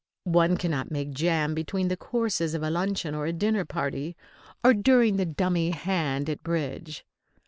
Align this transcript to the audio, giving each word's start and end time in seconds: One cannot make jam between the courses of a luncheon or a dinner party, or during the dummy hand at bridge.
One 0.23 0.57
cannot 0.57 0.89
make 0.89 1.11
jam 1.11 1.53
between 1.53 1.87
the 1.89 1.95
courses 1.95 2.55
of 2.55 2.63
a 2.63 2.71
luncheon 2.71 3.13
or 3.13 3.27
a 3.27 3.31
dinner 3.31 3.65
party, 3.65 4.17
or 4.63 4.73
during 4.73 5.17
the 5.17 5.27
dummy 5.27 5.69
hand 5.69 6.27
at 6.27 6.41
bridge. 6.41 7.05